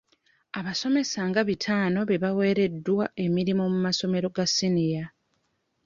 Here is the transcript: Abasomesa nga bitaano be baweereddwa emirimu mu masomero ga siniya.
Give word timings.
Abasomesa 0.59 1.19
nga 1.29 1.41
bitaano 1.49 1.99
be 2.09 2.15
baweereddwa 2.23 3.05
emirimu 3.25 3.63
mu 3.73 3.79
masomero 3.85 4.27
ga 4.35 4.45
siniya. 4.55 5.05